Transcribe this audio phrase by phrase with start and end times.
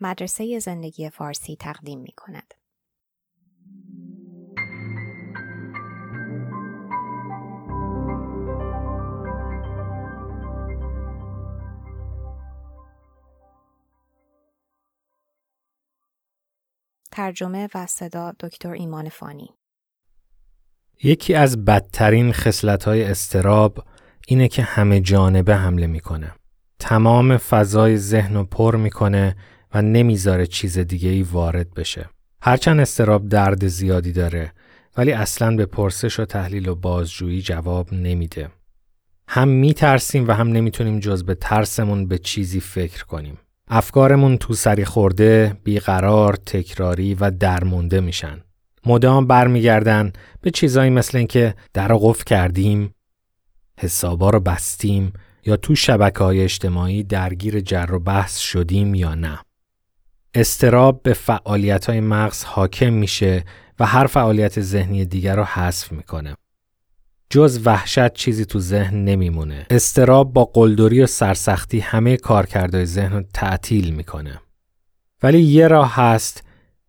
[0.00, 2.54] مدرسه زندگی فارسی تقدیم می کند.
[17.10, 19.54] ترجمه و صدا دکتر ایمان فانی
[21.02, 23.84] یکی از بدترین خصلت‌های استراب
[24.28, 26.32] اینه که همه جانبه حمله می‌کنه.
[26.78, 29.36] تمام فضای ذهن رو پر می‌کنه
[29.76, 32.08] و نمی‌ذاره چیز دیگه ای وارد بشه.
[32.42, 34.52] هرچند استراب درد زیادی داره
[34.96, 38.48] ولی اصلا به پرسش و تحلیل و بازجویی جواب نمیده.
[39.28, 43.38] هم میترسیم و هم نمی‌تونیم جز به ترسمون به چیزی فکر کنیم.
[43.68, 48.40] افکارمون تو سری خورده، بیقرار، تکراری و درمونده میشن.
[48.86, 52.94] مدام برمیگردن به چیزایی مثل اینکه در قفل کردیم،
[53.78, 55.12] حسابا رو بستیم
[55.46, 59.38] یا تو شبکه های اجتماعی درگیر جر و بحث شدیم یا نه.
[60.36, 63.44] استراب به فعالیت های مغز حاکم میشه
[63.78, 66.34] و هر فعالیت ذهنی دیگر رو حذف می‌کنه.
[67.30, 69.66] جز وحشت چیزی تو ذهن نمیمونه.
[69.70, 74.40] استراب با قلدری و سرسختی همه کارکردهای ذهن رو تعطیل می‌کنه.
[75.22, 76.42] ولی یه راه هست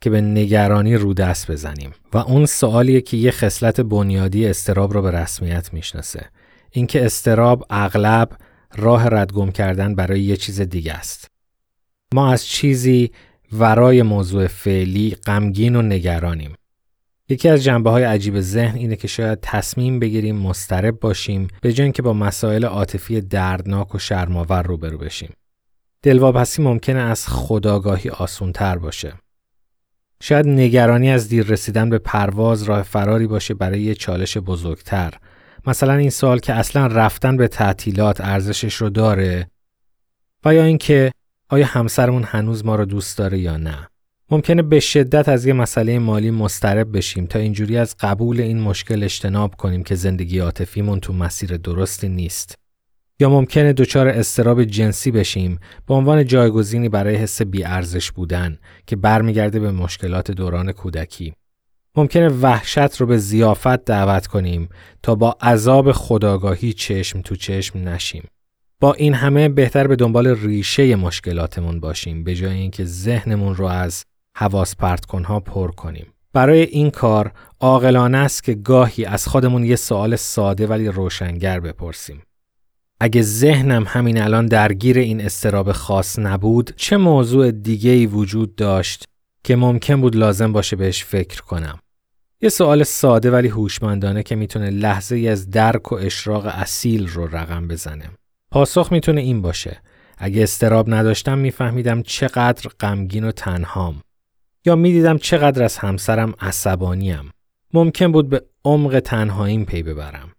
[0.00, 5.02] که به نگرانی رو دست بزنیم و اون سوالیه که یه خصلت بنیادی استراب رو
[5.02, 6.28] به رسمیت می‌شناسه.
[6.70, 8.28] اینکه استراب اغلب
[8.76, 11.30] راه ردگم کردن برای یه چیز دیگه است.
[12.14, 13.10] ما از چیزی
[13.58, 16.54] ورای موضوع فعلی غمگین و نگرانیم.
[17.28, 21.92] یکی از جنبه های عجیب ذهن اینه که شاید تصمیم بگیریم مسترب باشیم به جای
[21.92, 25.32] که با مسائل عاطفی دردناک و شرماور روبرو بشیم.
[26.02, 29.12] دلواپسی ممکنه از خداگاهی آسونتر باشه.
[30.22, 35.14] شاید نگرانی از دیر رسیدن به پرواز راه فراری باشه برای یه چالش بزرگتر.
[35.66, 39.46] مثلا این سوال که اصلا رفتن به تعطیلات ارزشش رو داره
[40.44, 41.12] و یا اینکه
[41.54, 43.88] آیا همسرمون هنوز ما رو دوست داره یا نه.
[44.30, 49.04] ممکنه به شدت از یه مسئله مالی مسترب بشیم تا اینجوری از قبول این مشکل
[49.04, 52.54] اجتناب کنیم که زندگی عاطفیمون تو مسیر درستی نیست.
[53.20, 59.60] یا ممکنه دچار استراب جنسی بشیم به عنوان جایگزینی برای حس بیارزش بودن که برمیگرده
[59.60, 61.34] به مشکلات دوران کودکی.
[61.96, 64.68] ممکنه وحشت رو به زیافت دعوت کنیم
[65.02, 68.24] تا با عذاب خداگاهی چشم تو چشم نشیم.
[68.84, 74.04] با این همه بهتر به دنبال ریشه مشکلاتمون باشیم به جای اینکه ذهنمون رو از
[74.36, 76.06] حواس پرت کنها پر کنیم.
[76.32, 82.22] برای این کار عاقلانه است که گاهی از خودمون یه سوال ساده ولی روشنگر بپرسیم.
[83.00, 89.04] اگه ذهنم همین الان درگیر این استراب خاص نبود چه موضوع دیگه ای وجود داشت
[89.44, 91.78] که ممکن بود لازم باشه بهش فکر کنم
[92.40, 97.26] یه سوال ساده ولی هوشمندانه که می‌تونه لحظه ای از درک و اشراق اصیل رو
[97.26, 98.10] رقم بزنه
[98.54, 99.80] پاسخ می‌تونه این باشه
[100.18, 104.02] اگه استراب نداشتم میفهمیدم چقدر غمگین و تنهام
[104.64, 107.30] یا می‌دیدم چقدر از همسرم عصبانیم
[107.72, 110.32] ممکن بود به عمق تنهاییم پی ببرم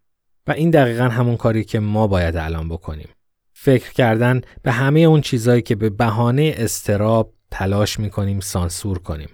[0.47, 3.09] و این دقیقا همون کاری که ما باید الان بکنیم.
[3.53, 9.29] فکر کردن به همه اون چیزهایی که به بهانه استراب تلاش می‌کنیم سانسور کنیم.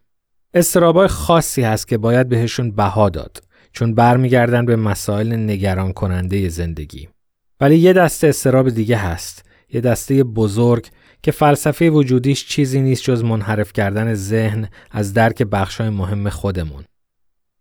[0.54, 7.10] استرابای خاصی هست که باید بهشون بها داد چون برمیگردن به مسائل نگران کننده زندگی.
[7.62, 9.46] ولی یه دسته استراب دیگه هست.
[9.74, 10.88] یه دسته بزرگ
[11.24, 16.84] که فلسفه وجودیش چیزی نیست جز منحرف کردن ذهن از درک بخشای مهم خودمون.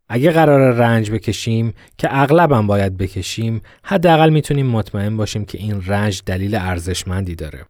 [0.09, 6.22] اگه قرار رنج بکشیم که اغلبم باید بکشیم حداقل می‌تونیم مطمئن باشیم که این رنج
[6.27, 7.65] دلیل ارزشمندی داره.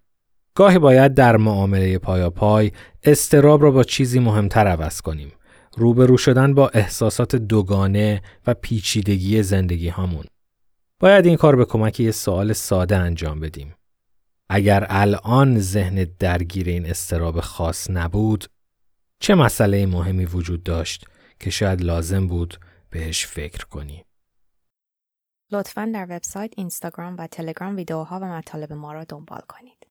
[0.54, 1.98] گاهی باید در معامله
[2.34, 5.32] پای استراب را با چیزی مهمتر عوض کنیم.
[5.76, 10.24] روبرو شدن با احساسات دوگانه و پیچیدگی زندگی هامون.
[11.00, 13.74] باید این کار به کمک یه سوال ساده انجام بدیم.
[14.48, 18.44] اگر الان ذهن درگیر این استراب خاص نبود،
[19.20, 21.06] چه مسئله مهمی وجود داشت
[21.40, 24.04] که شاید لازم بود بهش فکر کنی.
[25.52, 29.86] لطفا در وبسایت، اینستاگرام و تلگرام ویدیوها و مطالب ما را دنبال کنید.